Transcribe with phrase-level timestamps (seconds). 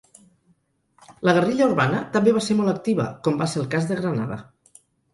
[1.29, 4.45] La guerrilla urbana també va ser molt activa, com va ser el cas de Granada.